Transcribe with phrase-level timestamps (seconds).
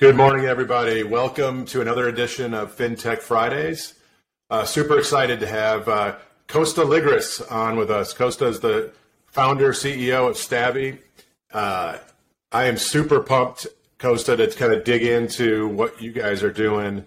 [0.00, 1.02] Good morning, everybody.
[1.02, 3.92] Welcome to another edition of FinTech Fridays.
[4.48, 6.16] Uh, super excited to have uh,
[6.48, 8.14] Kosta Ligris on with us.
[8.14, 8.92] Costa is the
[9.26, 11.00] founder, CEO of Stavvy.
[11.52, 11.98] Uh,
[12.50, 13.66] I am super pumped,
[13.98, 17.04] Costa, to kind of dig into what you guys are doing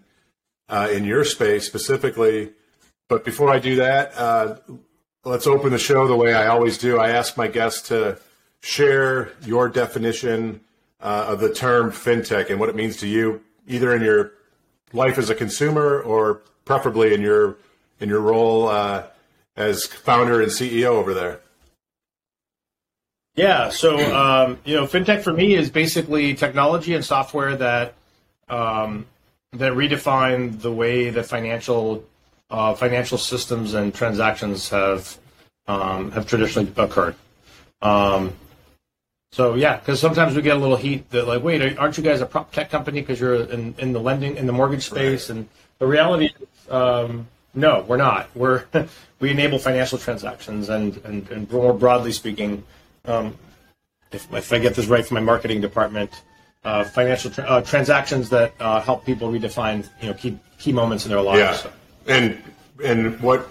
[0.70, 2.52] uh, in your space specifically.
[3.10, 4.57] But before I do that, uh,
[5.25, 7.00] let's open the show the way I always do.
[7.00, 8.20] I ask my guests to
[8.62, 10.62] share your definition
[11.04, 14.31] uh, of the term fintech and what it means to you, either in your
[14.93, 17.57] life as a consumer or preferably in your
[18.00, 19.04] in your role uh,
[19.55, 21.42] as founder and CEO over there.
[23.36, 27.95] Yeah, so um, you know, fintech for me is basically technology and software that
[28.47, 29.06] um,
[29.51, 32.06] that redefine the way that financial
[32.50, 35.17] uh, financial systems and transactions have
[35.67, 37.16] um, have traditionally occurred.
[37.81, 38.33] Um,
[39.33, 42.22] so yeah, because sometimes we get a little heat that like, wait, aren't you guys
[42.22, 45.28] a prop tech company because you're in, in the lending in the mortgage space?
[45.28, 45.38] Right.
[45.38, 48.30] And the reality is, um, no, we're not.
[48.36, 48.66] We're
[49.20, 52.64] we enable financial transactions and and, and more broadly speaking,
[53.06, 53.36] um,
[54.11, 56.11] if if I get this right from my marketing department,
[56.64, 61.06] uh, financial tra- uh, transactions that uh, help people redefine you know key key moments
[61.06, 61.66] in their lives.
[62.06, 62.44] Yeah, and
[62.86, 63.50] and what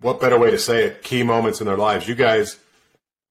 [0.00, 1.02] what better way to say it?
[1.02, 2.06] Key moments in their lives.
[2.06, 2.60] You guys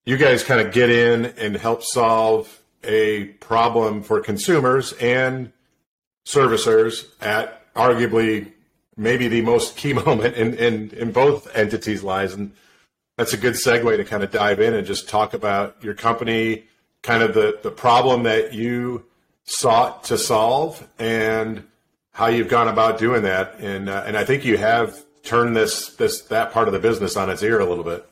[0.06, 5.52] you guys kind of get in and help solve a problem for consumers and
[6.24, 8.52] servicers at arguably
[8.96, 12.32] maybe the most key moment in, in, in both entities' lives.
[12.32, 12.52] And
[13.16, 16.64] that's a good segue to kind of dive in and just talk about your company,
[17.02, 19.04] kind of the, the problem that you
[19.44, 21.64] sought to solve and
[22.12, 23.58] how you've gone about doing that.
[23.58, 27.16] And, uh, and I think you have turned this, this, that part of the business
[27.16, 28.08] on its ear a little bit.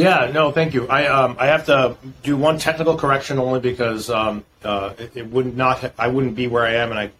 [0.00, 0.88] Yeah, no, thank you.
[0.88, 5.26] I um, I have to do one technical correction only because um, uh, it, it,
[5.30, 7.10] would not I wouldn't be where I am and I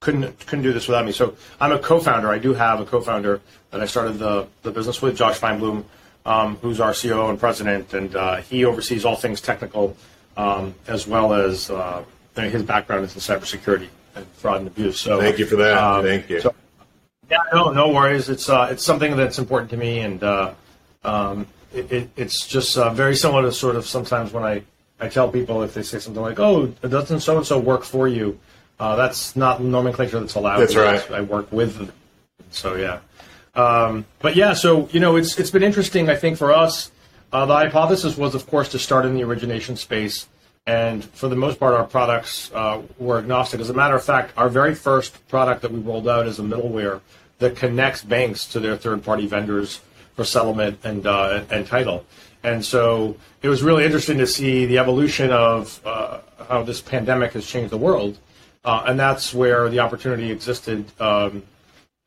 [0.00, 1.10] couldn't couldn't do this without me.
[1.10, 2.30] So I'm a co-founder.
[2.30, 3.40] I do have a co-founder
[3.72, 5.84] that I started the the business with, Josh Feinblum,
[6.24, 9.96] um, who's our CEO and president, and uh, he oversees all things technical
[10.36, 12.04] um, as well as uh,
[12.36, 15.00] his background is in cybersecurity and fraud and abuse.
[15.00, 15.76] So thank you for that.
[15.76, 16.40] Um, thank you.
[16.40, 16.54] So,
[17.28, 18.28] yeah, no, no worries.
[18.28, 20.22] It's uh, it's something that's important to me and.
[21.74, 24.62] It, it, it's just uh, very similar to sort of sometimes when I,
[25.00, 28.08] I tell people if they say something like, "Oh, doesn't so and so work for
[28.08, 28.38] you?"
[28.78, 30.58] Uh, that's not nomenclature that's allowed.
[30.58, 31.10] That's right.
[31.10, 31.92] I work with them.
[32.50, 33.00] So yeah,
[33.54, 36.08] um, but yeah, so you know, it's it's been interesting.
[36.08, 36.90] I think for us,
[37.32, 40.26] uh, the hypothesis was, of course, to start in the origination space,
[40.66, 43.60] and for the most part, our products uh, were agnostic.
[43.60, 46.42] As a matter of fact, our very first product that we rolled out is a
[46.42, 47.00] middleware
[47.38, 49.80] that connects banks to their third-party vendors
[50.14, 52.04] for settlement and uh, and title.
[52.44, 56.18] And so it was really interesting to see the evolution of uh,
[56.48, 58.18] how this pandemic has changed the world,
[58.64, 61.44] uh, and that's where the opportunity existed um,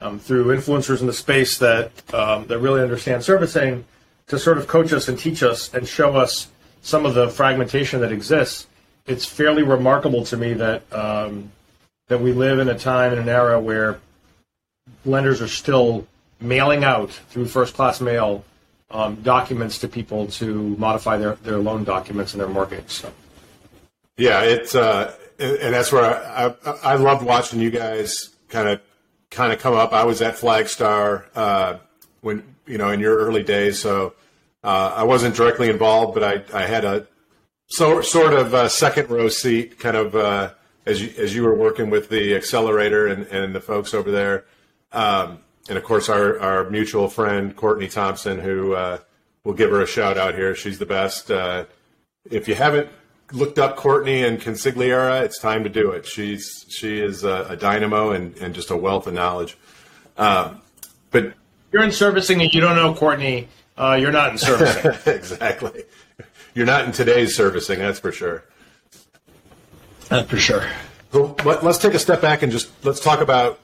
[0.02, 3.86] um, through influencers in the space that um, that really understand servicing
[4.28, 6.50] to sort of coach us and teach us and show us
[6.82, 8.68] some of the fragmentation that exists.
[9.06, 11.52] It's fairly remarkable to me that um,
[12.08, 14.00] that we live in a time in an era where
[15.06, 16.08] lenders are still
[16.40, 18.44] mailing out through first class mail
[18.92, 22.90] um, documents to people to modify their, their loan documents and their mortgage.
[22.90, 23.12] So.
[24.18, 28.82] Yeah, it's uh, and that's where I, I, I loved watching you guys kind of
[29.30, 29.92] kind of come up.
[29.92, 31.78] I was at Flagstar uh,
[32.22, 34.14] when you know in your early days, so
[34.64, 37.08] uh, I wasn't directly involved, but I, I had a
[37.68, 40.54] so, sort of a second row seat, kind of uh,
[40.86, 44.46] as you as you were working with the accelerator and, and the folks over there.
[44.92, 45.40] Um,
[45.70, 49.00] and of course our, our mutual friend Courtney Thompson, who uh,
[49.44, 50.56] we'll give her a shout out here.
[50.56, 51.32] She's the best.
[51.32, 51.66] Uh,
[52.30, 52.90] if you haven't
[53.32, 56.06] looked up Courtney and Consigliera, it's time to do it.
[56.06, 59.58] She's she is a, a dynamo and, and just a wealth of knowledge.
[60.18, 60.62] Um,
[61.12, 61.34] but
[61.72, 63.48] you're in servicing and you don't know Courtney.
[63.78, 64.92] Uh, you're not in servicing.
[65.14, 65.84] exactly.
[66.54, 68.46] You're not in today's servicing, that's for sure.
[70.08, 70.66] That's for sure.
[71.12, 73.60] So let, us take a step back and just let's talk about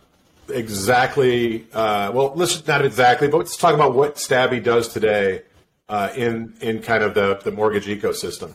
[0.51, 1.67] exactly.
[1.73, 5.41] Uh, well, let's not exactly, but let's talk about what Stavvy does today
[5.89, 8.53] uh, in in kind of the the mortgage ecosystem.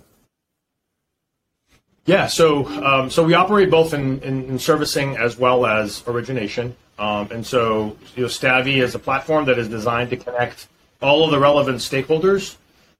[2.07, 6.77] Yeah, so um, so we operate both in, in, in, servicing as well as origination,
[7.01, 10.69] um, and so you know, Stavvy is a platform that is designed to connect
[11.03, 12.57] all of the relevant stakeholders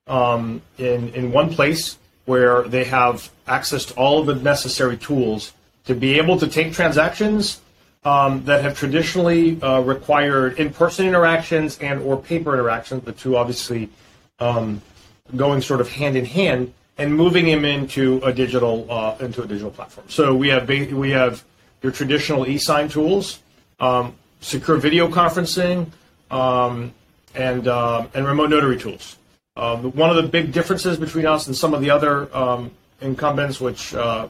[0.09, 5.53] um, in in one place where they have access to all of the necessary tools
[5.85, 7.61] to be able to take transactions
[8.07, 13.91] um, that have traditionally uh, required in-person interactions and or paper interactions, the two obviously
[14.39, 14.81] um,
[15.35, 19.47] going sort of hand in hand, and moving him into a digital uh, into a
[19.47, 20.07] digital platform.
[20.09, 21.45] So we have we have
[21.83, 23.41] your traditional e-sign tools,
[23.81, 25.91] um, secure video conferencing,
[26.31, 26.95] um,
[27.35, 29.17] and uh, and remote notary tools.
[29.57, 32.71] Uh, one of the big differences between us and some of the other um,
[33.01, 34.29] incumbents, which uh,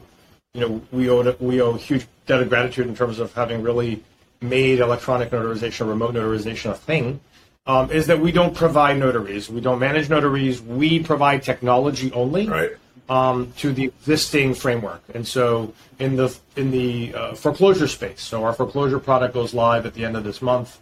[0.55, 4.03] you know we owe we owe huge debt of gratitude in terms of having really
[4.41, 7.19] made electronic notarization, remote notarization a thing,
[7.65, 9.49] um, is that we don't provide notaries.
[9.49, 10.61] We don't manage notaries.
[10.61, 12.71] We provide technology only right.
[13.09, 15.01] um, to the existing framework.
[15.13, 19.85] And so in the in the uh, foreclosure space, so our foreclosure product goes live
[19.85, 20.79] at the end of this month,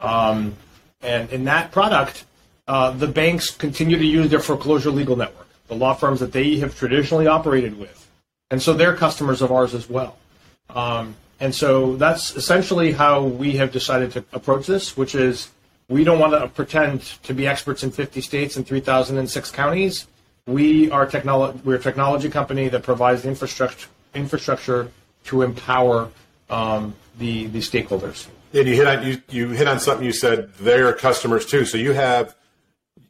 [0.00, 0.56] um,
[1.02, 2.24] and in that product,
[2.66, 6.56] uh, the banks continue to use their foreclosure legal network, the law firms that they
[6.56, 8.08] have traditionally operated with,
[8.50, 10.16] and so they're customers of ours as well.
[10.70, 15.50] Um, and so that's essentially how we have decided to approach this, which is
[15.88, 20.06] we don't want to pretend to be experts in 50 states and 3,006 counties.
[20.46, 24.90] We are technolo- we're a technology company that provides the infrastructure infrastructure
[25.24, 26.08] to empower
[26.50, 28.28] um, the the stakeholders.
[28.52, 31.64] And you hit on you, you hit on something you said they're customers too.
[31.64, 32.36] So you have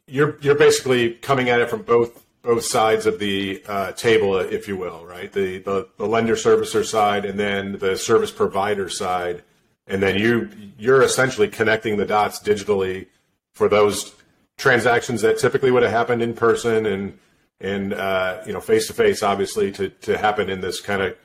[0.07, 4.67] you're you're basically coming at it from both both sides of the uh, table, if
[4.67, 5.31] you will, right?
[5.31, 9.43] The, the the lender servicer side and then the service provider side
[9.87, 13.07] and then you you're essentially connecting the dots digitally
[13.53, 14.13] for those
[14.57, 17.17] transactions that typically would have happened in person and
[17.61, 21.15] and uh, you know face to face, obviously, to to happen in this kind of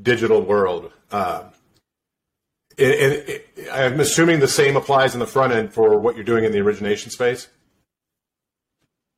[0.00, 0.92] digital world.
[1.10, 1.44] Uh,
[2.78, 3.42] and, and
[3.72, 6.60] I'm assuming the same applies in the front end for what you're doing in the
[6.60, 7.48] origination space.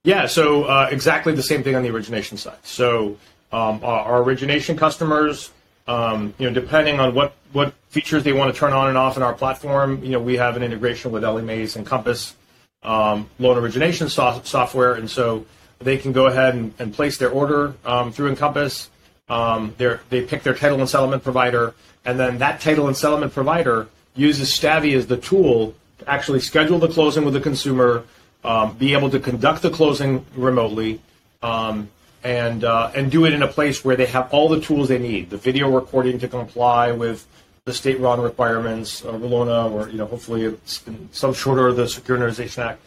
[0.05, 2.59] Yeah, so uh, exactly the same thing on the origination side.
[2.63, 3.19] So
[3.53, 5.51] um, our, our origination customers
[5.91, 9.17] um, you know, depending on what, what features they want to turn on and off
[9.17, 12.37] in our platform, you know, we have an integration with Ellie Mae's Encompass
[12.85, 15.45] um, loan origination so- software, and so
[15.81, 18.89] they can go ahead and, and place their order um, through Encompass.
[19.29, 21.75] Um, they pick their title and settlement provider,
[22.05, 26.79] and then that title and settlement provider uses Stavvy as the tool to actually schedule
[26.79, 28.05] the closing with the consumer,
[28.45, 31.01] um, be able to conduct the closing remotely,
[31.43, 31.89] um,
[32.23, 34.99] and uh, and do it in a place where they have all the tools they
[34.99, 37.27] need, the video recording to comply with
[37.65, 41.89] the state RON requirements, uh, RULONA, or you know, hopefully it's some shorter of the
[41.89, 42.81] Secure Notarization Act.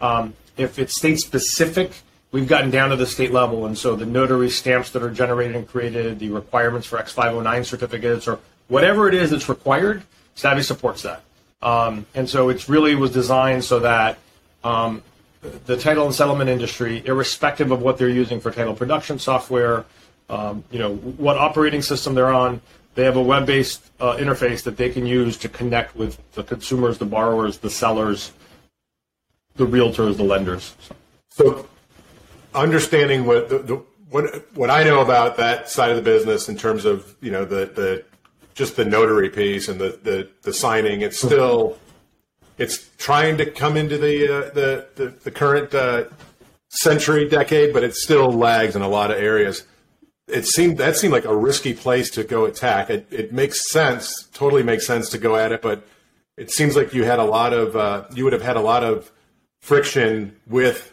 [0.00, 1.92] Um, if it's state specific,
[2.32, 5.56] we've gotten down to the state level, and so the notary stamps that are generated
[5.56, 10.02] and created, the requirements for X509 certificates, or whatever it is that's required,
[10.34, 11.22] Stavvy supports that.
[11.62, 14.18] Um, and so it really was designed so that
[14.64, 15.02] um,
[15.66, 19.84] the title and settlement industry, irrespective of what they're using for title production software,
[20.28, 22.60] um, you know, what operating system they're on,
[22.94, 26.98] they have a web-based uh, interface that they can use to connect with the consumers,
[26.98, 28.32] the borrowers, the sellers,
[29.56, 30.74] the realtors, the lenders.
[31.30, 31.66] So,
[32.54, 36.56] understanding what the, the, what what I know about that side of the business in
[36.56, 38.04] terms of you know the the
[38.54, 41.78] just the notary piece and the the, the signing, it's still
[42.60, 46.04] it's trying to come into the uh, the, the, the current uh,
[46.68, 49.64] century decade, but it still lags in a lot of areas.
[50.28, 52.90] It seemed that seemed like a risky place to go attack.
[52.90, 55.86] It, it makes sense, totally makes sense to go at it, but
[56.36, 58.84] it seems like you had a lot of uh, you would have had a lot
[58.84, 59.10] of
[59.62, 60.92] friction with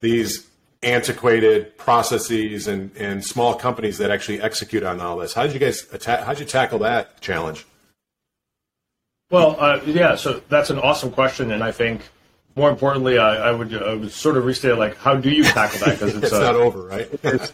[0.00, 0.46] these
[0.84, 5.34] antiquated processes and, and small companies that actually execute on all this.
[5.34, 6.20] How did you guys attack?
[6.20, 7.66] How did you tackle that challenge?
[9.30, 12.02] Well, uh, yeah, so that's an awesome question, and I think
[12.56, 15.80] more importantly, I, I would I would sort of restate like, how do you tackle
[15.80, 15.98] that?
[15.98, 17.08] Because it's, it's uh, not over, right?
[17.22, 17.52] it's,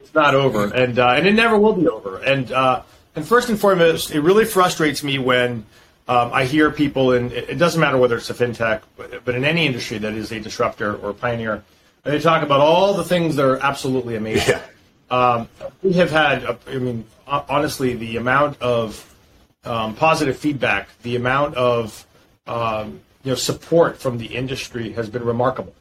[0.00, 2.18] it's, not over, and uh, and it never will be over.
[2.18, 2.82] And uh,
[3.14, 5.64] and first and foremost, it really frustrates me when
[6.08, 9.44] um, I hear people, and it doesn't matter whether it's a fintech, but, but in
[9.44, 11.64] any industry that is a disruptor or a pioneer,
[12.04, 14.56] they talk about all the things that are absolutely amazing.
[14.56, 14.62] Yeah.
[15.08, 15.48] Um,
[15.82, 19.15] we have had, I mean, honestly, the amount of
[19.66, 22.06] um, positive feedback, the amount of
[22.46, 25.74] um, you know support from the industry has been remarkable,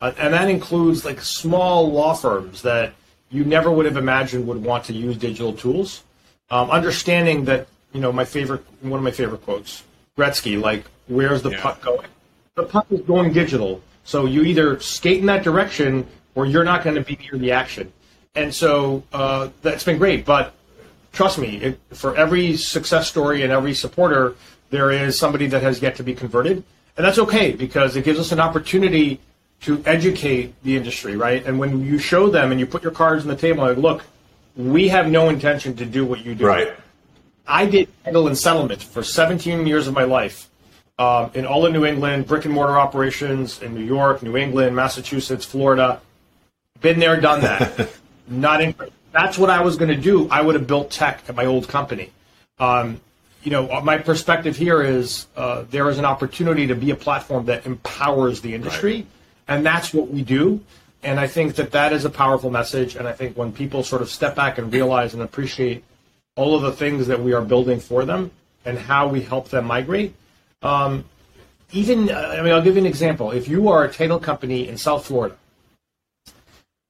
[0.00, 2.92] uh, and that includes like small law firms that
[3.30, 6.02] you never would have imagined would want to use digital tools.
[6.50, 9.84] Um, understanding that you know my favorite one of my favorite quotes,
[10.18, 11.62] Gretzky, like where's the yeah.
[11.62, 12.08] puck going?
[12.56, 16.82] The puck is going digital, so you either skate in that direction or you're not
[16.82, 17.92] going to be near the action.
[18.34, 20.54] And so uh, that's been great, but
[21.12, 24.34] trust me, it, for every success story and every supporter,
[24.70, 26.62] there is somebody that has yet to be converted.
[26.96, 29.20] And that's okay because it gives us an opportunity
[29.62, 31.44] to educate the industry, right?
[31.44, 34.04] And when you show them and you put your cards on the table, like, look,
[34.56, 36.46] we have no intention to do what you do.
[36.46, 36.72] Right.
[37.46, 40.48] I did title and settlement for 17 years of my life
[40.98, 44.76] um, in all of New England, brick and mortar operations in New York, New England,
[44.76, 46.00] Massachusetts, Florida.
[46.80, 47.90] Been there, done that.
[48.28, 48.74] Not in,
[49.12, 50.28] that's what I was going to do.
[50.28, 52.10] I would have built tech at my old company.
[52.58, 53.00] Um,
[53.42, 57.46] you know, my perspective here is uh, there is an opportunity to be a platform
[57.46, 59.06] that empowers the industry, right.
[59.48, 60.60] and that's what we do.
[61.02, 62.96] And I think that that is a powerful message.
[62.96, 65.82] And I think when people sort of step back and realize and appreciate
[66.36, 68.30] all of the things that we are building for them
[68.66, 70.14] and how we help them migrate,
[70.60, 71.04] um,
[71.72, 73.30] even I mean, I'll give you an example.
[73.30, 75.36] If you are a title company in South Florida,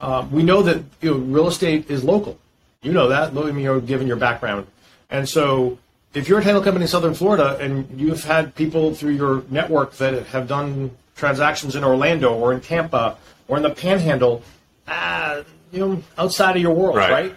[0.01, 2.39] um, we know that you know, real estate is local.
[2.83, 4.67] You know that, mean, you're given your background,
[5.11, 5.79] and so
[6.15, 9.95] if you're a title company in Southern Florida and you've had people through your network
[9.95, 13.17] that have done transactions in Orlando or in Tampa
[13.47, 14.43] or in the Panhandle,
[14.89, 17.11] uh, you know, outside of your world, right.
[17.11, 17.35] right?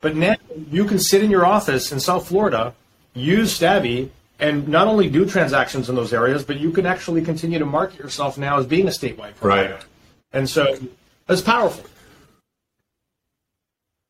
[0.00, 0.36] But now
[0.70, 2.74] you can sit in your office in South Florida,
[3.14, 7.58] use Stavvy, and not only do transactions in those areas, but you can actually continue
[7.58, 9.74] to market yourself now as being a statewide provider.
[9.74, 9.84] Right.
[10.32, 10.78] And so
[11.26, 11.84] that's powerful.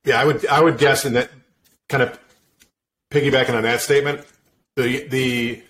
[0.06, 1.30] Yeah, I would I would guess in that
[1.88, 2.18] kind of
[3.10, 4.25] piggybacking on that statement,
[4.76, 5.62] the the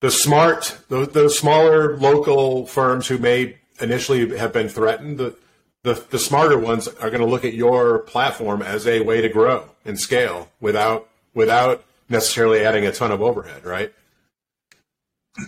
[0.00, 5.36] the smart those, those smaller local firms who may initially have been threatened, the
[5.84, 9.28] the, the smarter ones are going to look at your platform as a way to
[9.28, 13.92] grow and scale without without necessarily adding a ton of overhead, right?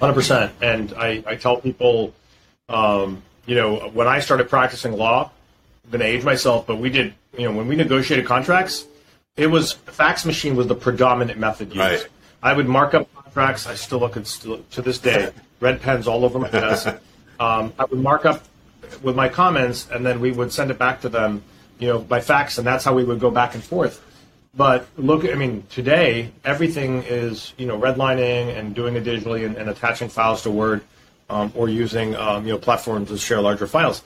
[0.01, 0.53] Hundred percent.
[0.61, 2.15] And I, I tell people,
[2.69, 5.31] um, you know, when I started practicing law,
[5.91, 8.87] going to age myself, but we did, you know, when we negotiated contracts,
[9.37, 11.79] it was fax machine was the predominant method used.
[11.79, 12.07] Right.
[12.43, 13.67] I would mark up contracts.
[13.67, 16.89] I still look at still, to this day, red pens all over my desk.
[17.39, 18.45] Um, I would mark up
[19.03, 21.43] with my comments, and then we would send it back to them,
[21.79, 24.03] you know, by fax, and that's how we would go back and forth.
[24.57, 29.55] But look, I mean, today everything is you know redlining and doing it digitally and,
[29.57, 30.83] and attaching files to Word
[31.29, 34.03] um, or using um, you know platforms to share larger files.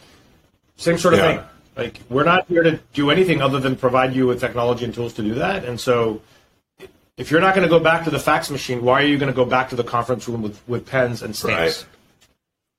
[0.77, 1.37] Same sort of yeah.
[1.37, 1.45] thing.
[1.81, 5.15] Like we're not here to do anything other than provide you with technology and tools
[5.15, 5.65] to do that.
[5.65, 6.21] And so,
[7.17, 9.33] if you're not going to go back to the fax machine, why are you going
[9.33, 11.59] to go back to the conference room with, with pens and stamps?
[11.59, 11.87] Right.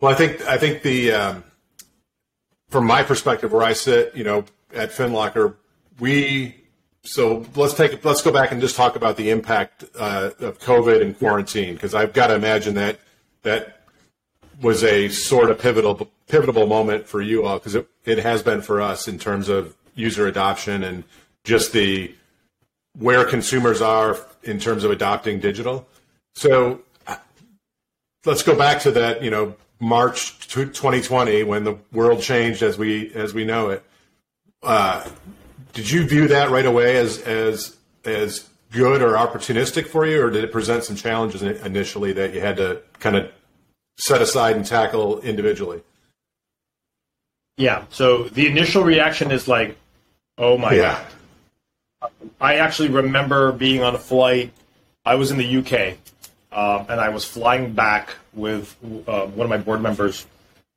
[0.02, 1.44] Well, I think I think the um,
[2.70, 5.56] from my perspective, where I sit, you know, at FinLocker,
[6.00, 6.56] we
[7.04, 11.02] so let's take let's go back and just talk about the impact uh, of COVID
[11.02, 13.00] and quarantine because I've got to imagine that
[13.42, 13.81] that
[14.62, 18.62] was a sort of pivotal pivotal moment for you all because it, it has been
[18.62, 21.04] for us in terms of user adoption and
[21.44, 22.14] just the
[22.98, 25.88] where consumers are in terms of adopting digital.
[26.36, 26.82] So
[28.26, 33.14] let's go back to that, you know, March 2020 when the world changed as we
[33.14, 33.84] as we know it.
[34.62, 35.08] Uh,
[35.74, 40.30] did you view that right away as as as good or opportunistic for you, or
[40.30, 43.32] did it present some challenges initially that you had to kind of
[43.98, 45.82] set aside and tackle individually?
[47.58, 47.86] Yeah.
[47.90, 49.78] So the initial reaction is like,
[50.38, 51.04] "Oh my yeah.
[52.02, 54.52] god!" I actually remember being on a flight.
[55.06, 55.98] I was in the UK,
[56.52, 58.76] um, and I was flying back with
[59.08, 60.26] uh, one of my board members,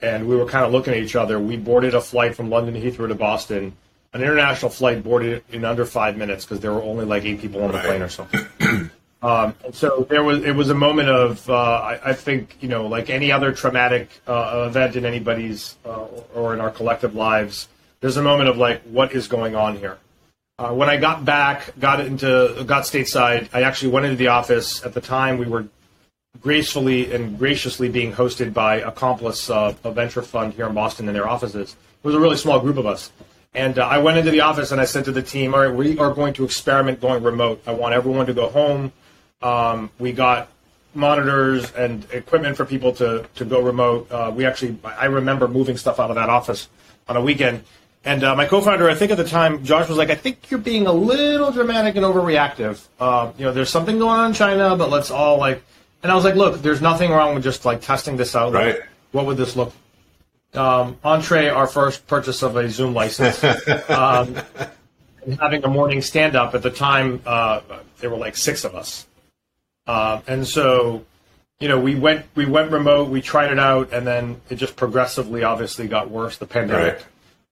[0.00, 1.38] and we were kind of looking at each other.
[1.38, 3.76] We boarded a flight from London Heathrow to Boston
[4.14, 7.62] an international flight boarded in under five minutes because there were only like eight people
[7.62, 7.86] on the right.
[7.86, 8.46] plane or something.
[9.24, 12.86] um, so there was it was a moment of uh, I, I, think you know
[12.86, 16.04] like any other traumatic uh, event in anybody's uh,
[16.34, 17.68] or in our collective lives.
[18.00, 19.96] There's a moment of like what is going on here.
[20.58, 24.84] Uh, when I got back, got into got stateside, I actually went into the office.
[24.84, 25.66] At the time, we were
[26.42, 31.26] gracefully and graciously being hosted by Accomplice, a venture fund here in Boston, in their
[31.26, 31.72] offices.
[31.72, 33.10] It was a really small group of us.
[33.54, 35.74] And uh, I went into the office and I said to the team, all right,
[35.74, 37.62] we are going to experiment going remote.
[37.66, 38.92] I want everyone to go home.
[39.44, 40.48] Um, we got
[40.94, 44.10] monitors and equipment for people to, to go remote.
[44.10, 46.68] Uh, we actually, I remember moving stuff out of that office
[47.08, 47.64] on a weekend.
[48.04, 50.60] And uh, my co-founder, I think at the time, Josh was like, I think you're
[50.60, 52.84] being a little dramatic and overreactive.
[53.00, 55.62] Uh, you know, there's something going on in China, but let's all like,
[56.02, 58.52] and I was like, look, there's nothing wrong with just like testing this out.
[58.52, 58.80] Right.
[59.12, 59.72] what would this look
[60.54, 63.42] um, Entree, our first purchase of a Zoom license,
[63.90, 64.36] um,
[65.24, 66.54] and having a morning stand up.
[66.54, 67.60] At the time, uh,
[67.98, 69.06] there were like six of us,
[69.86, 71.04] uh, and so
[71.60, 73.08] you know we went we went remote.
[73.10, 76.38] We tried it out, and then it just progressively, obviously, got worse.
[76.38, 77.06] The pandemic, right.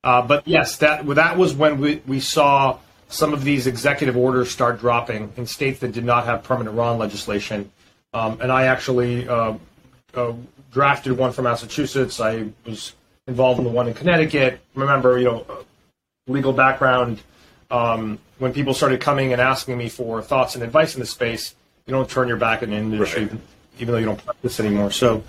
[0.05, 4.51] uh, but yes, that that was when we we saw some of these executive orders
[4.51, 7.71] start dropping in states that did not have permanent RON legislation.
[8.15, 9.55] Um, and I actually uh,
[10.15, 10.33] uh,
[10.73, 12.21] drafted one for Massachusetts.
[12.21, 12.95] I was
[13.27, 14.61] involved in the one in Connecticut.
[14.75, 15.47] Remember, you know,
[16.27, 17.21] legal background.
[17.71, 21.55] Um, when people started coming and asking me for thoughts and advice in this space,
[21.87, 23.41] you don't turn your back on the industry, right.
[23.79, 24.91] even though you don't practice anymore.
[24.91, 25.23] So,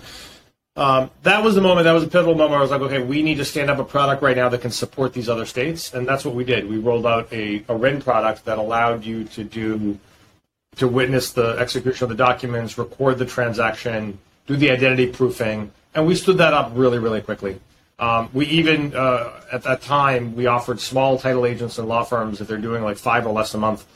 [0.76, 1.84] um, that was the moment.
[1.84, 2.50] That was a pivotal moment.
[2.50, 4.60] Where I was like, okay, we need to stand up a product right now that
[4.60, 6.68] can support these other states, and that's what we did.
[6.68, 9.98] We rolled out a, a RIN product that allowed you to do
[10.76, 14.18] to witness the execution of the documents, record the transaction,
[14.48, 17.60] do the identity proofing, and we stood that up really, really quickly.
[17.98, 22.40] Um, we even uh, at that time we offered small title agents and law firms
[22.40, 23.86] if they're doing like five or less a month.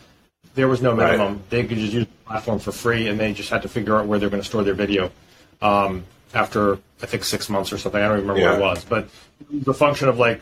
[0.59, 1.51] There was no minimum; right.
[1.51, 4.07] they could just use the platform for free, and they just had to figure out
[4.09, 5.13] where they're going to store their video.
[5.63, 8.51] Um, after I think six months or something, I don't remember yeah.
[8.51, 9.09] what it was, but
[9.53, 10.41] the function of like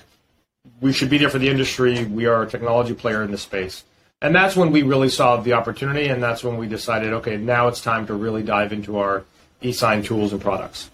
[0.81, 2.07] we should be there for the industry.
[2.07, 3.85] We are a technology player in this space.
[4.23, 7.69] And that's when we really saw the opportunity, and that's when we decided, okay, now
[7.69, 9.23] it's time to really dive into our
[9.61, 10.89] e-sign tools and products.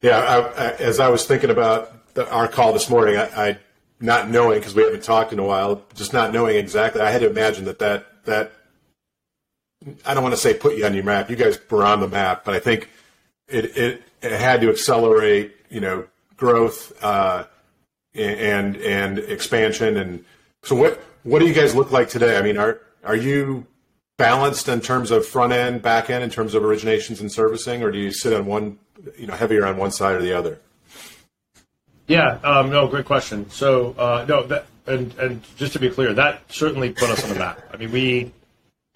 [0.00, 3.58] Yeah, I, I, as I was thinking about the, our call this morning, I, I
[3.98, 7.22] not knowing because we haven't talked in a while, just not knowing exactly, I had
[7.22, 8.52] to imagine that that that
[10.04, 11.30] I don't want to say put you on your map.
[11.30, 12.88] You guys were on the map, but I think
[13.48, 16.06] it it, it had to accelerate, you know,
[16.36, 17.44] growth uh,
[18.14, 19.96] and and expansion.
[19.96, 20.24] And
[20.62, 22.36] so, what what do you guys look like today?
[22.36, 23.66] I mean, are are you
[24.18, 27.90] balanced in terms of front end, back end, in terms of originations and servicing, or
[27.90, 28.78] do you sit on one,
[29.16, 30.60] you know, heavier on one side or the other?
[32.06, 33.48] Yeah, um, no, great question.
[33.50, 37.30] So, uh, no, that, and and just to be clear, that certainly put us on
[37.30, 37.60] the map.
[37.72, 38.32] I mean, we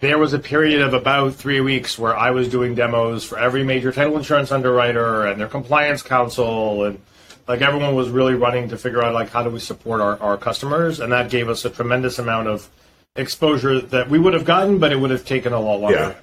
[0.05, 3.63] there was a period of about three weeks where I was doing demos for every
[3.63, 6.99] major title insurance underwriter and their compliance counsel and
[7.47, 10.37] like everyone was really running to figure out like how do we support our, our
[10.37, 12.69] customers and that gave us a tremendous amount of
[13.15, 16.15] exposure that we would have gotten but it would have taken a lot longer.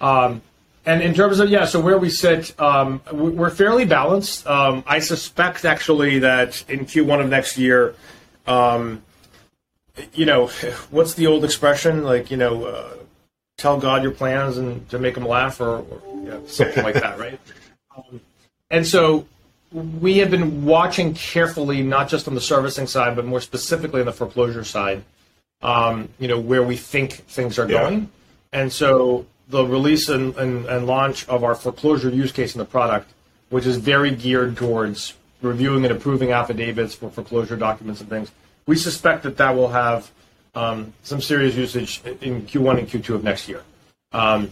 [0.00, 0.24] Yeah.
[0.24, 0.42] um,
[0.86, 4.46] and in terms of yeah so where we sit um, we're fairly balanced.
[4.46, 7.94] Um, i suspect actually that in q1 of next year
[8.46, 9.02] um,
[10.14, 10.46] you know
[10.90, 12.04] what's the old expression?
[12.04, 12.94] Like you know uh,
[13.60, 17.38] tell god your plans and to make him laugh or, or something like that right
[17.96, 18.20] um,
[18.70, 19.26] and so
[19.72, 24.06] we have been watching carefully, not just on the servicing side, but more specifically on
[24.06, 25.04] the foreclosure side,
[25.62, 27.82] um, you know, where we think things are yeah.
[27.82, 28.10] going.
[28.52, 32.64] And so the release and, and, and, launch of our foreclosure use case in the
[32.64, 33.12] product,
[33.50, 38.32] which is very geared towards reviewing and approving affidavits for foreclosure documents and things,
[38.66, 40.10] we suspect that that will have
[40.54, 43.62] um, some serious usage in Q1 and Q2 of next year.
[44.12, 44.50] Um,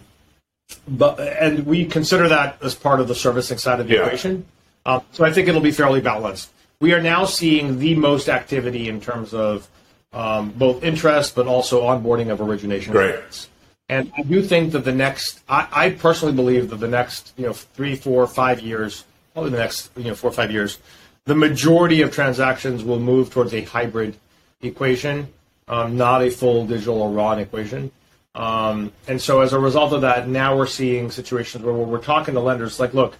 [0.87, 4.05] but and we consider that as part of the servicing side of the yeah.
[4.05, 4.45] equation.
[4.85, 6.51] Uh, so I think it'll be fairly balanced.
[6.81, 9.69] We are now seeing the most activity in terms of
[10.13, 13.49] um, both interest, but also onboarding of origination Great.
[13.89, 17.47] And I do think that the next, I, I, personally believe that the next, you
[17.47, 20.79] know, three, four, five years, probably the next, you know, four or five years,
[21.25, 24.17] the majority of transactions will move towards a hybrid
[24.61, 25.29] equation,
[25.69, 27.91] um, not a full digital or raw equation.
[28.35, 32.35] Um, and so as a result of that, now we're seeing situations where we're talking
[32.35, 33.17] to lenders like, look,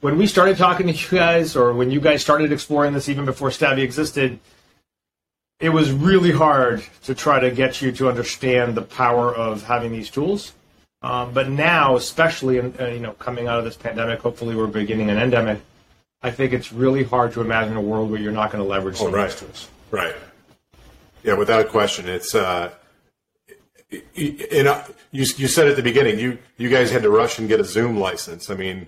[0.00, 3.24] when we started talking to you guys, or when you guys started exploring this even
[3.26, 4.38] before Stavvy existed,
[5.60, 9.92] it was really hard to try to get you to understand the power of having
[9.92, 10.52] these tools.
[11.02, 14.66] Um, but now, especially in, uh, you know coming out of this pandemic, hopefully we're
[14.66, 15.60] beginning an endemic.
[16.22, 18.96] I think it's really hard to imagine a world where you're not going to leverage
[18.96, 19.24] oh, some right.
[19.24, 19.68] of these tools.
[19.90, 20.14] Right.
[21.22, 22.34] Yeah, without a question, it's.
[22.34, 22.72] Uh,
[24.14, 27.48] you, know, you, you said at the beginning, you you guys had to rush and
[27.48, 28.48] get a Zoom license.
[28.48, 28.86] I mean,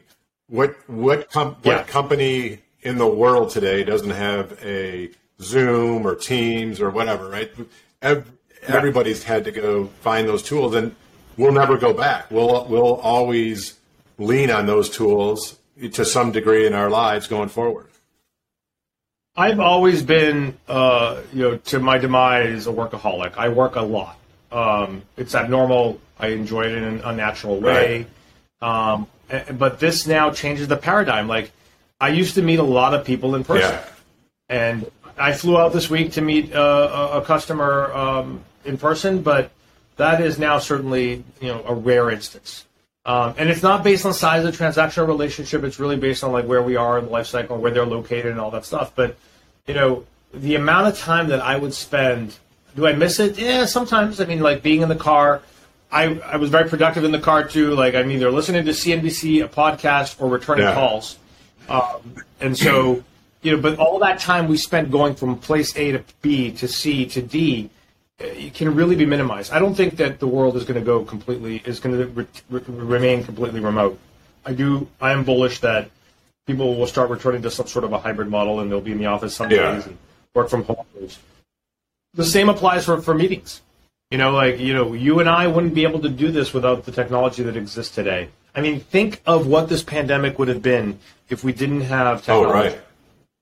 [0.48, 1.78] what what, com- yeah.
[1.78, 7.50] what company in the world today doesn't have a Zoom or Teams or whatever, right?
[8.00, 8.24] Every,
[8.62, 10.94] everybody's had to go find those tools, and
[11.36, 12.30] we'll never go back.
[12.30, 13.78] We'll we'll always
[14.18, 15.58] lean on those tools
[15.92, 17.88] to some degree in our lives going forward.
[19.34, 23.36] I've always been, uh, you know, to my demise, a workaholic.
[23.36, 24.18] I work a lot.
[24.50, 26.00] Um, it's abnormal.
[26.18, 28.06] I enjoy it in an unnatural way.
[28.60, 28.94] Right.
[28.94, 29.06] Um,
[29.52, 31.28] but this now changes the paradigm.
[31.28, 31.50] Like
[32.00, 33.84] I used to meet a lot of people in person, yeah.
[34.48, 39.50] and I flew out this week to meet uh, a customer um, in person, but
[39.96, 42.66] that is now certainly you know a rare instance.
[43.04, 45.64] Um, and it's not based on size of transactional relationship.
[45.64, 48.26] It's really based on like where we are in the life cycle, where they're located,
[48.26, 48.92] and all that stuff.
[48.94, 49.16] But
[49.66, 52.36] you know, the amount of time that I would spend.
[52.74, 53.38] Do I miss it?
[53.38, 54.20] Yeah, sometimes.
[54.20, 55.42] I mean, like being in the car,
[55.90, 57.74] I, I was very productive in the car too.
[57.74, 60.74] Like I'm either listening to CNBC, a podcast, or returning yeah.
[60.74, 61.18] calls.
[61.68, 63.04] Um, and so,
[63.42, 66.66] you know, but all that time we spent going from place A to B to
[66.66, 67.68] C to D,
[68.22, 69.52] Uh, can really be minimized.
[69.52, 72.26] I don't think that the world is going to go completely is going to re-
[72.50, 73.98] re- remain completely remote.
[74.44, 74.88] I do.
[75.00, 75.90] I am bullish that
[76.46, 78.98] people will start returning to some sort of a hybrid model, and they'll be in
[78.98, 79.74] the office some yeah.
[79.74, 79.98] days and
[80.34, 80.84] work from home.
[82.14, 83.62] The same applies for, for meetings.
[84.10, 86.84] You know, like, you know, you and I wouldn't be able to do this without
[86.84, 88.28] the technology that exists today.
[88.54, 90.98] I mean, think of what this pandemic would have been
[91.30, 92.50] if we didn't have technology.
[92.50, 92.80] Oh, right.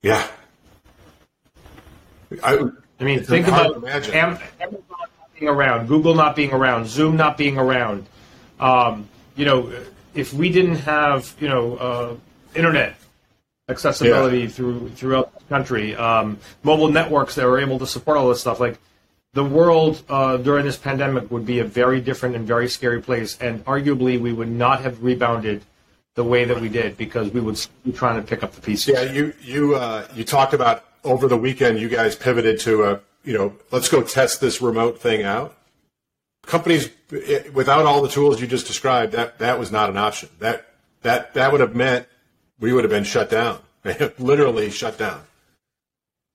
[0.01, 0.27] Yeah.
[2.41, 2.69] I,
[3.01, 7.57] I mean, think about Amazon not being around, Google not being around, Zoom not being
[7.57, 8.05] around.
[8.59, 9.73] Um, you know,
[10.13, 12.15] if we didn't have, you know, uh,
[12.53, 12.95] internet
[13.69, 14.47] accessibility yeah.
[14.47, 18.59] through throughout the country, um, mobile networks that were able to support all this stuff,
[18.59, 18.77] like
[19.33, 23.35] the world uh, during this pandemic would be a very different and very scary place,
[23.39, 25.63] and arguably we would not have rebounded
[26.13, 28.89] the way that we did because we would be trying to pick up the pieces.
[28.89, 31.79] Yeah, you you uh, you talked about over the weekend.
[31.79, 35.57] You guys pivoted to a you know let's go test this remote thing out.
[36.45, 36.89] Companies
[37.53, 40.29] without all the tools you just described, that that was not an option.
[40.39, 40.65] That
[41.01, 42.07] that that would have meant
[42.59, 43.59] we would have been shut down,
[44.19, 45.21] literally shut down.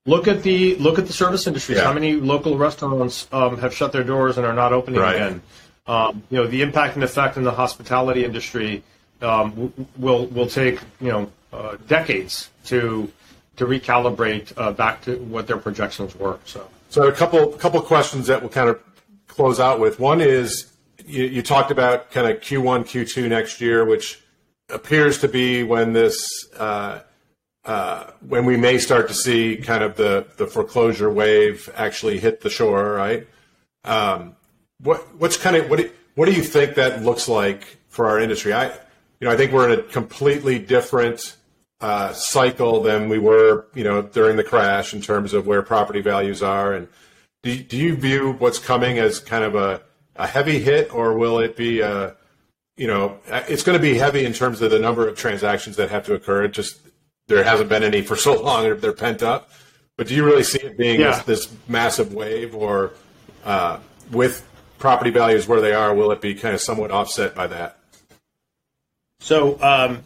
[0.07, 1.79] Look at the look at the service industries.
[1.79, 1.85] Yeah.
[1.85, 5.17] How many local restaurants um, have shut their doors and are not opening right.
[5.17, 5.43] again?
[5.89, 8.85] Um, you know, the impact and effect in the hospitality industry
[9.21, 13.11] um, will will take you know uh, decades to
[13.57, 16.39] to recalibrate uh, back to what their projections were.
[16.45, 18.81] So, so a couple couple questions that we'll kind of
[19.27, 19.99] close out with.
[19.99, 20.73] One is
[21.05, 24.23] you, you talked about kind of Q1, Q2 next year, which
[24.69, 27.01] appears to be when this uh,
[27.65, 32.41] uh, when we may start to see kind of the the foreclosure wave actually hit
[32.41, 33.27] the shore, right?
[33.85, 34.37] Um,
[34.81, 38.21] what what's kind of what do, what do you think that looks like for our
[38.21, 38.53] industry?
[38.53, 41.37] I you know I think we're in a completely different
[41.81, 46.01] uh, cycle than we were you know during the crash in terms of where property
[46.01, 46.89] values are, and
[47.43, 49.83] do do you view what's coming as kind of a
[50.17, 52.17] a heavy hit, or will it be a
[52.77, 55.91] you know, it's going to be heavy in terms of the number of transactions that
[55.91, 56.45] have to occur.
[56.45, 56.79] It just
[57.27, 59.51] there hasn't been any for so long; they're pent up.
[59.97, 61.23] But do you really see it being yeah.
[61.23, 62.93] this, this, massive wave, or
[63.45, 63.79] uh,
[64.11, 64.47] with
[64.79, 67.79] property values where they are, will it be kind of somewhat offset by that?
[69.21, 70.03] So, um,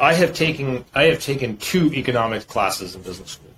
[0.00, 3.50] I have taken I have taken two economics classes in business school,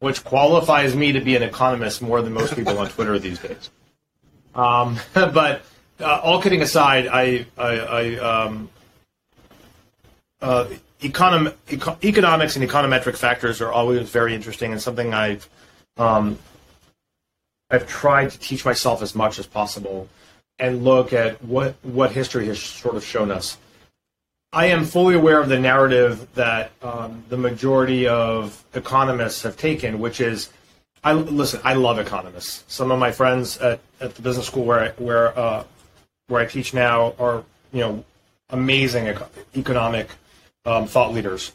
[0.00, 3.70] which qualifies me to be an economist more than most people on Twitter these days.
[4.54, 5.62] Um, but
[6.00, 8.68] uh, all kidding aside, I, I, I um,
[10.40, 10.68] uh,
[11.00, 15.48] econom- eco- economics and econometric factors are always very interesting and something I've
[15.96, 16.38] um,
[17.70, 20.08] I've tried to teach myself as much as possible
[20.58, 23.58] and look at what what history has sort of shown us.
[24.52, 29.98] I am fully aware of the narrative that um, the majority of economists have taken,
[29.98, 30.50] which is,
[31.04, 31.60] I listen.
[31.62, 32.64] I love economists.
[32.66, 35.64] Some of my friends at, at the business school where I, where uh,
[36.28, 38.04] where I teach now are you know
[38.50, 39.16] amazing
[39.54, 40.08] economic
[40.64, 41.52] um, thought leaders.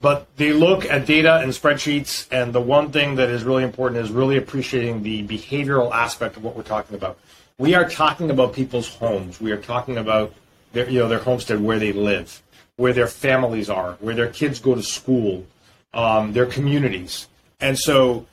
[0.00, 4.02] But they look at data and spreadsheets, and the one thing that is really important
[4.02, 7.18] is really appreciating the behavioral aspect of what we're talking about.
[7.58, 9.40] We are talking about people's homes.
[9.40, 10.34] We are talking about
[10.72, 12.42] their, you know, their homestead, where they live,
[12.76, 15.46] where their families are, where their kids go to school,
[15.92, 17.28] um, their communities.
[17.60, 18.26] And so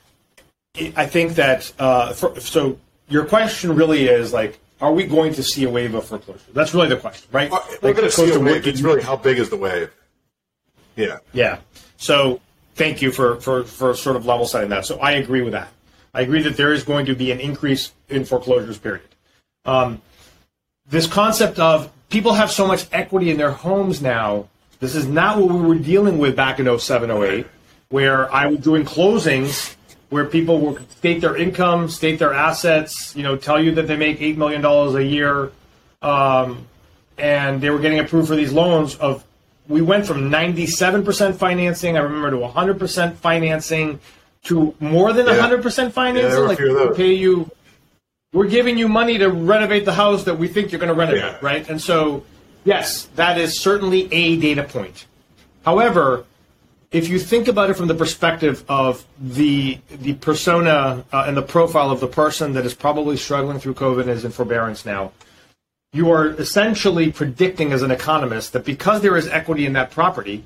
[0.96, 5.42] I think that, uh, for, so your question really is like, are we going to
[5.42, 6.40] see a wave of foreclosure?
[6.52, 7.50] That's really the question, right?
[7.50, 8.66] We're like, going to see a wave.
[8.66, 9.92] It's really how big is the wave?
[10.94, 11.18] Yeah.
[11.32, 11.58] Yeah.
[11.96, 12.40] So
[12.76, 14.86] thank you for, for, for sort of level setting that.
[14.86, 15.68] So I agree with that.
[16.14, 19.02] I agree that there is going to be an increase in foreclosures, period.
[19.64, 20.00] Um,
[20.90, 24.48] this concept of people have so much equity in their homes now,
[24.80, 27.46] this is not what we were dealing with back in 07, 08,
[27.88, 29.74] where I was doing closings
[30.10, 33.96] where people will state their income, state their assets, you know, tell you that they
[33.96, 35.52] make $8 million a year,
[36.00, 36.66] um,
[37.18, 39.24] and they were getting approved for these loans of
[39.68, 44.00] we went from 97% financing, I remember, to 100% financing
[44.44, 45.50] to more than yeah.
[45.50, 46.30] 100% financing.
[46.30, 47.50] Yeah, like pay you,
[48.32, 51.22] we're giving you money to renovate the house that we think you're going to renovate,
[51.22, 51.38] yeah.
[51.40, 51.68] right?
[51.68, 52.24] And so,
[52.64, 55.06] yes, that is certainly a data point.
[55.64, 56.24] However,
[56.90, 61.42] if you think about it from the perspective of the the persona uh, and the
[61.42, 65.12] profile of the person that is probably struggling through COVID and is in forbearance now,
[65.92, 70.44] you are essentially predicting as an economist that because there is equity in that property,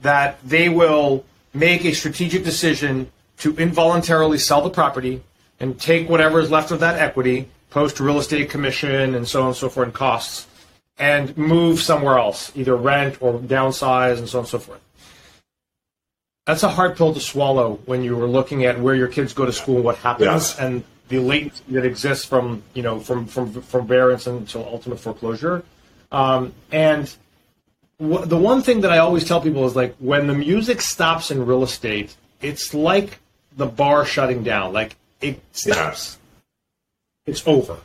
[0.00, 5.22] that they will make a strategic decision to involuntarily sell the property
[5.64, 9.46] and take whatever is left of that equity, post real estate commission and so on
[9.48, 10.46] and so forth and costs,
[10.98, 14.80] and move somewhere else, either rent or downsize and so on and so forth
[16.46, 19.46] that's a hard pill to swallow when you were looking at where your kids go
[19.46, 23.62] to school, what happens, and the latency that exists from you know from from from
[23.62, 25.64] forbearance until ultimate foreclosure.
[26.12, 27.14] Um, and
[27.98, 31.30] w- the one thing that I always tell people is like when the music stops
[31.30, 33.20] in real estate, it's like
[33.56, 34.72] the bar shutting down.
[34.72, 36.18] Like it stops.
[37.26, 37.78] It's over.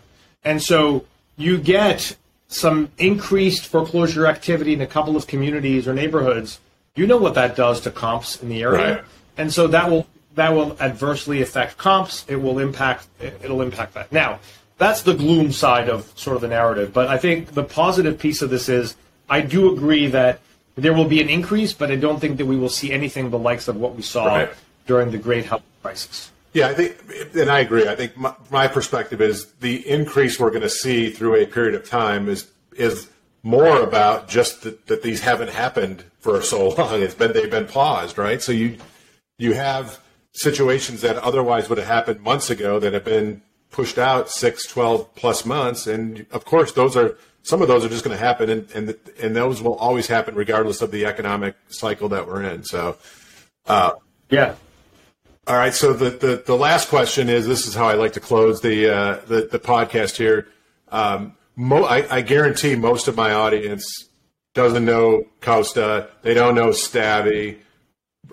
[0.44, 1.06] And so
[1.38, 2.16] you get
[2.48, 6.60] some increased foreclosure activity in a couple of communities or neighborhoods,
[6.96, 9.04] you know what that does to comps in the area, Right.
[9.38, 12.24] and so that will that will adversely affect comps.
[12.28, 14.12] It will impact it'll impact that.
[14.12, 14.40] Now,
[14.78, 16.94] that's the gloom side of sort of the narrative.
[16.94, 18.96] But I think the positive piece of this is
[19.30, 20.40] I do agree that
[20.76, 23.38] there will be an increase, but I don't think that we will see anything the
[23.40, 24.50] likes of what we saw Right.
[24.88, 26.32] during the Great Health Crisis.
[26.54, 26.98] Yeah, I think,
[27.36, 27.88] and I agree.
[27.88, 31.76] I think my, my perspective is the increase we're going to see through a period
[31.76, 33.10] of time is is
[33.44, 37.02] more about just that, that these haven't happened for so long.
[37.02, 38.42] It's been they've been paused, right?
[38.42, 38.78] So you
[39.38, 40.00] you have
[40.34, 45.14] situations that otherwise would have happened months ago that have been pushed out six, 12
[45.16, 48.50] plus months, and of course those are some of those are just going to happen,
[48.50, 52.64] and and and those will always happen regardless of the economic cycle that we're in.
[52.64, 52.98] So.
[53.68, 53.92] Uh,
[54.32, 54.56] yeah.
[55.50, 55.74] All right.
[55.74, 58.96] So the, the, the last question is this is how I like to close the
[58.96, 60.48] uh, the, the podcast here.
[60.92, 64.10] Um, mo- I, I guarantee most of my audience
[64.54, 66.10] doesn't know Costa.
[66.22, 67.58] They don't know Stavvy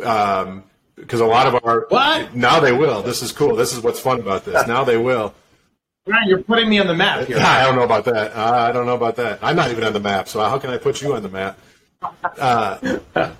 [0.04, 2.36] um, because a lot of our What?
[2.36, 3.00] now they will.
[3.02, 3.56] This is cool.
[3.56, 4.66] This is what's fun about this.
[4.66, 5.34] Now they will.
[6.06, 7.38] Ryan, you're putting me on the map here.
[7.40, 8.36] I don't know about that.
[8.36, 9.38] I don't know about that.
[9.42, 10.28] I'm not even on the map.
[10.28, 11.58] So how can I put you on the map?
[12.22, 12.98] Uh,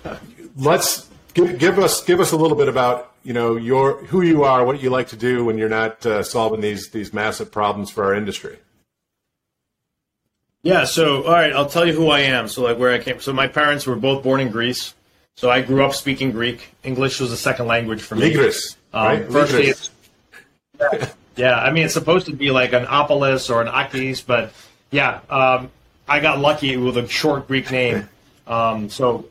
[0.57, 4.45] let's give, give us give us a little bit about you know your who you
[4.45, 7.91] are, what you like to do when you're not uh, solving these these massive problems
[7.91, 8.57] for our industry.
[10.63, 12.47] Yeah, so all right, I'll tell you who I am.
[12.47, 13.19] So like where I came.
[13.19, 14.93] So my parents were both born in Greece.
[15.35, 16.69] So I grew up speaking Greek.
[16.85, 18.31] English was a second language for me.
[18.33, 19.29] Ligris, Um, right?
[19.29, 19.91] firstly, it's,
[21.35, 24.53] yeah, I mean it's supposed to be like an Opolis or an Akis, but
[24.89, 25.69] yeah, um,
[26.07, 28.07] I got lucky with a short Greek name.
[28.47, 29.25] Um, so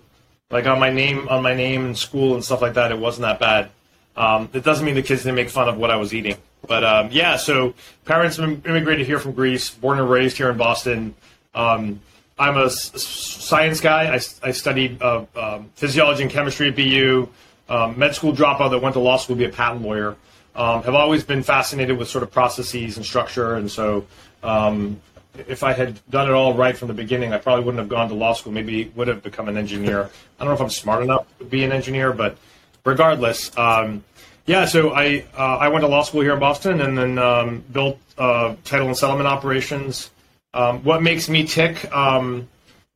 [0.51, 3.23] like on my name, on my name in school and stuff like that, it wasn't
[3.23, 3.71] that bad.
[4.17, 6.85] Um, it doesn't mean the kids didn't make fun of what I was eating, but
[6.85, 7.37] um, yeah.
[7.37, 7.75] So
[8.05, 11.15] parents immigrated here from Greece, born and raised here in Boston.
[11.55, 12.01] Um,
[12.39, 14.13] I'm a science guy.
[14.43, 17.29] I studied uh, um, physiology and chemistry at BU.
[17.69, 20.17] Um, med school dropout that went to law school to be a patent lawyer.
[20.55, 24.07] Um, have always been fascinated with sort of processes and structure, and so
[24.43, 25.01] um,
[25.49, 28.09] if I had done it all right from the beginning, I probably wouldn't have gone
[28.09, 28.53] to law school.
[28.53, 30.09] Maybe would have become an engineer.
[30.39, 32.39] I don't know if I'm smart enough to be an engineer, but
[32.87, 34.03] regardless, um,
[34.47, 34.65] yeah.
[34.65, 37.99] So I uh, I went to law school here in Boston, and then um, built
[38.17, 40.11] uh, title and settlement operations.
[40.55, 41.93] Um, what makes me tick?
[41.93, 42.49] Um,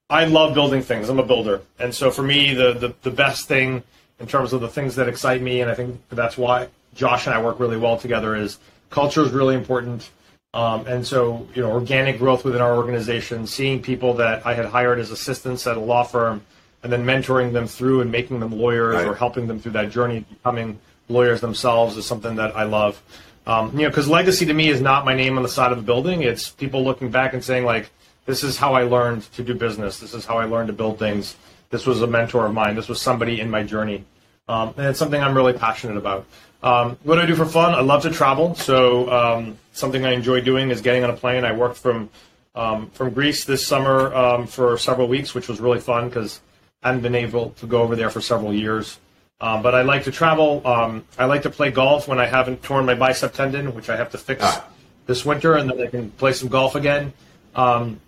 [0.09, 1.11] I love building things.
[1.11, 3.83] I'm a builder, and so for me, the, the the best thing
[4.18, 7.35] in terms of the things that excite me, and I think that's why Josh and
[7.35, 8.59] I work really well together, is
[8.90, 10.09] culture is really important.
[10.53, 14.66] Um, and so, you know, organic growth within our organization, seeing people that I had
[14.66, 16.42] hired as assistants at a law firm,
[16.83, 19.07] and then mentoring them through and making them lawyers Right.
[19.07, 23.03] or helping them through that journey of becoming lawyers themselves is something that I love.
[23.47, 25.79] Um, you know, because legacy to me is not my name on the side of
[25.79, 26.23] a building.
[26.23, 27.90] It's people looking back and saying like,
[28.27, 29.99] this is how I learned to do business.
[29.99, 31.37] This is how I learned to build things.
[31.71, 32.77] This was a mentor of mine.
[32.77, 34.05] This was somebody in my journey.
[34.49, 36.27] Um, and it's something I'm really passionate about.
[36.62, 37.73] Um, what do I do for fun?
[37.73, 38.55] I love to travel.
[38.55, 41.45] So um, something I enjoy doing is getting on a plane.
[41.45, 42.11] I worked from
[42.55, 46.40] um, from Greece this summer um, for several weeks, which was really fun because
[46.83, 48.99] I hadn't been able to go over there for several years.
[49.40, 50.66] Um, but I like to travel.
[50.66, 53.97] Um, I like to play golf when I haven't torn my bicep tendon, which I
[53.97, 54.64] have to fix Ah.
[55.07, 57.12] this winter, and then I can play some golf again.
[57.55, 58.01] Um,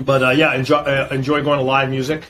[0.00, 2.24] but uh, yeah, enjoy, uh, enjoy going to live music.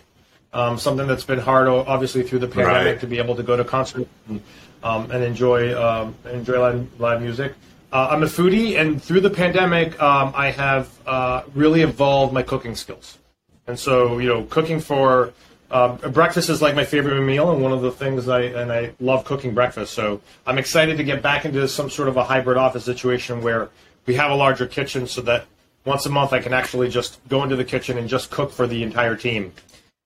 [0.53, 3.01] Um, something that's been hard, obviously, through the pandemic Right.
[3.01, 4.41] to be able to go to concerts and,
[4.85, 7.55] um, and enjoy um, enjoy live, live music.
[7.93, 12.43] Uh, I'm a foodie, and through the pandemic, um, I have uh, really evolved my
[12.43, 13.19] cooking skills.
[13.67, 15.33] And so, you know, cooking for
[15.75, 18.93] uh, breakfast is like my favorite meal, and one of the things I and I
[19.01, 19.93] love cooking breakfast.
[19.93, 23.71] So I'm excited to get back into some sort of a hybrid office situation where
[24.07, 25.47] we have a larger kitchen, so that
[25.85, 28.69] once a month I can actually just go into the kitchen and just cook for
[28.69, 29.53] the entire team.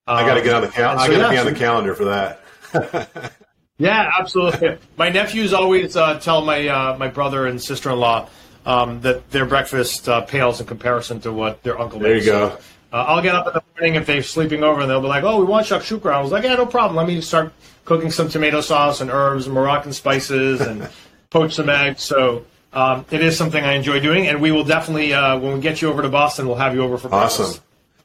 [0.07, 1.59] I got to get on the cal- and I got to yeah, be on the
[1.59, 3.33] calendar for that.
[3.81, 4.77] Yeah, absolutely.
[4.97, 8.29] my nephews always uh, tell my uh, my brother and sister in law
[8.69, 12.27] um, that their breakfast uh, pales in comparison to what their uncle There makes.
[12.27, 12.59] There you go.
[12.93, 15.25] Uh, I'll get up in the morning if they're sleeping over, and they'll be like,
[15.25, 16.97] "Oh, we want shakshuka." I was like, "Yeah, no problem.
[16.97, 17.53] Let me start
[17.87, 20.89] cooking some tomato sauce and herbs and Moroccan spices and
[21.31, 22.45] poach some eggs." So.
[22.71, 25.81] Um, it is something I enjoy doing, and we will definitely, uh, when we get
[25.81, 27.41] you over to Boston, we'll have you over for breakfast.
[27.41, 27.63] Awesome.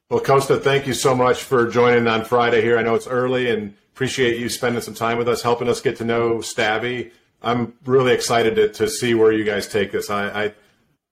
[0.09, 2.77] Well, Costa, thank you so much for joining on Friday here.
[2.77, 5.97] I know it's early and appreciate you spending some time with us, helping us get
[5.97, 7.11] to know Stavvy.
[7.43, 10.09] I'm really excited to, to see where you guys take this.
[10.09, 10.53] I I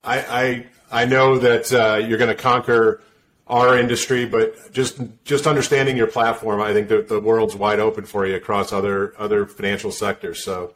[0.03, 3.01] I, I, know that uh, you're going to conquer
[3.47, 8.05] our industry, but just just understanding your platform, I think that the world's wide open
[8.05, 10.43] for you across other other financial sectors.
[10.43, 10.73] So,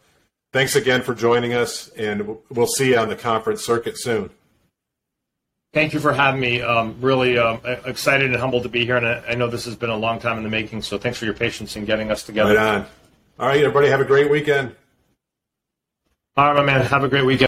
[0.51, 4.29] thanks again for joining us, and we'll see you on the conference circuit soon.
[5.73, 6.61] Thank you for having me.
[6.61, 9.75] Um, really um, excited and humbled to be here, and I, I know this has
[9.75, 10.83] been a long time in the making.
[10.83, 12.55] So thanks for your patience in getting us together.
[12.55, 12.85] Right on.
[13.39, 14.75] All right, everybody, have a great weekend.
[16.37, 16.85] All right, my man.
[16.87, 17.43] Have a great weekend.